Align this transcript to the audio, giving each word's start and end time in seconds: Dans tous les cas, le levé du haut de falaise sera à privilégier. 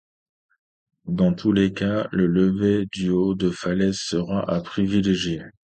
Dans 1.05 1.35
tous 1.35 1.51
les 1.51 1.73
cas, 1.73 2.07
le 2.11 2.25
levé 2.25 2.87
du 2.91 3.09
haut 3.11 3.35
de 3.35 3.51
falaise 3.51 3.99
sera 3.99 4.51
à 4.51 4.59
privilégier. 4.61 5.43